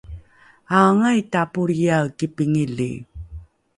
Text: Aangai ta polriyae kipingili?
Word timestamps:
Aangai 0.77 1.19
ta 1.31 1.41
polriyae 1.53 2.07
kipingili? 2.17 2.91